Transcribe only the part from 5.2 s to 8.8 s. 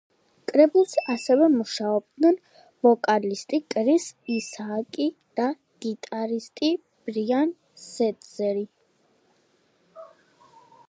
და გიტარისტი ბრიან სეტზერი.